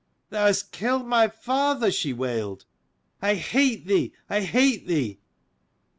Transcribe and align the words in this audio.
"Thou 0.31 0.47
hast 0.47 0.71
killed 0.71 1.05
my 1.05 1.27
father," 1.27 1.91
she 1.91 2.11
wailed: 2.11 2.65
"I 3.21 3.35
hate 3.35 3.85
thee, 3.85 4.13
I 4.31 4.39
hate 4.41 4.87
thee!" 4.87 5.19